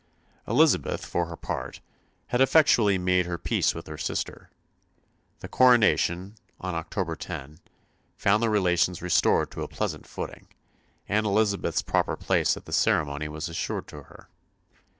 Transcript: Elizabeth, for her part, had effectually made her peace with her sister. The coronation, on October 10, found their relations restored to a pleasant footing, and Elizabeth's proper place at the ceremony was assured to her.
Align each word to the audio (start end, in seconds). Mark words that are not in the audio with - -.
Elizabeth, 0.47 1.05
for 1.05 1.27
her 1.27 1.35
part, 1.35 1.79
had 2.29 2.41
effectually 2.41 2.97
made 2.97 3.27
her 3.27 3.37
peace 3.37 3.75
with 3.75 3.85
her 3.85 3.99
sister. 3.99 4.49
The 5.41 5.47
coronation, 5.47 6.37
on 6.59 6.73
October 6.73 7.15
10, 7.15 7.59
found 8.17 8.41
their 8.41 8.49
relations 8.49 9.03
restored 9.03 9.51
to 9.51 9.61
a 9.61 9.67
pleasant 9.67 10.07
footing, 10.07 10.47
and 11.07 11.27
Elizabeth's 11.27 11.83
proper 11.83 12.17
place 12.17 12.57
at 12.57 12.65
the 12.65 12.73
ceremony 12.73 13.27
was 13.27 13.47
assured 13.47 13.87
to 13.89 14.01
her. 14.05 14.27